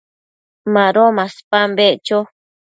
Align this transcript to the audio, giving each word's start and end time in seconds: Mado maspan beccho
Mado 0.73 1.03
maspan 1.17 1.69
beccho 1.77 2.19